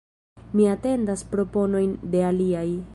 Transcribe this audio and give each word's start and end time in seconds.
Mi 0.59 0.65
atendas 0.75 1.25
proponojn 1.35 1.95
de 2.15 2.27
aliaj. 2.33 2.69